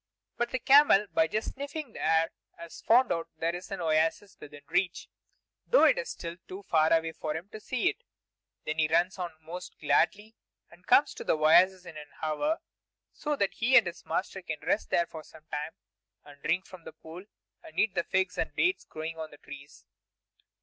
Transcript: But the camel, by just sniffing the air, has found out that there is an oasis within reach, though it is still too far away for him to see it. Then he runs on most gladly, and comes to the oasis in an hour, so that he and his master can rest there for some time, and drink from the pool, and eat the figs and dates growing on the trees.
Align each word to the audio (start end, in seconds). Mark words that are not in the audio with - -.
But 0.35 0.49
the 0.49 0.57
camel, 0.57 1.05
by 1.13 1.27
just 1.27 1.53
sniffing 1.53 1.93
the 1.93 2.03
air, 2.03 2.31
has 2.57 2.81
found 2.81 3.11
out 3.11 3.27
that 3.35 3.39
there 3.39 3.55
is 3.55 3.69
an 3.69 3.81
oasis 3.81 4.35
within 4.39 4.63
reach, 4.67 5.07
though 5.67 5.83
it 5.83 5.99
is 5.99 6.09
still 6.09 6.37
too 6.47 6.63
far 6.63 6.91
away 6.91 7.11
for 7.11 7.35
him 7.37 7.49
to 7.49 7.59
see 7.59 7.87
it. 7.87 8.03
Then 8.65 8.79
he 8.79 8.87
runs 8.87 9.19
on 9.19 9.37
most 9.43 9.77
gladly, 9.79 10.33
and 10.71 10.87
comes 10.87 11.13
to 11.13 11.23
the 11.23 11.37
oasis 11.37 11.85
in 11.85 11.97
an 11.97 12.09
hour, 12.19 12.61
so 13.13 13.35
that 13.35 13.53
he 13.53 13.77
and 13.77 13.85
his 13.85 14.03
master 14.03 14.41
can 14.41 14.57
rest 14.61 14.89
there 14.89 15.05
for 15.05 15.21
some 15.21 15.45
time, 15.51 15.73
and 16.25 16.41
drink 16.41 16.65
from 16.65 16.83
the 16.83 16.93
pool, 16.93 17.23
and 17.61 17.77
eat 17.79 17.93
the 17.93 18.03
figs 18.03 18.39
and 18.39 18.55
dates 18.55 18.85
growing 18.85 19.19
on 19.19 19.29
the 19.29 19.37
trees. 19.37 19.85